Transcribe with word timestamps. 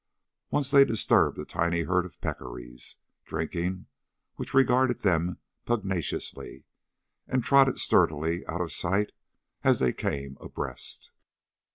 Once 0.49 0.71
they 0.71 0.83
disturbed 0.83 1.37
a 1.37 1.45
tiny 1.45 1.83
herd 1.83 2.07
of 2.07 2.19
peccaries, 2.21 2.95
drinking, 3.23 3.85
which 4.33 4.51
regarded 4.55 5.01
them 5.01 5.37
pugnaciously 5.67 6.63
and 7.27 7.43
trotted 7.43 7.77
sturdily 7.77 8.43
out 8.47 8.61
of 8.61 8.71
sight 8.71 9.11
as 9.63 9.77
they 9.77 9.93
came 9.93 10.37
abreast. 10.41 11.11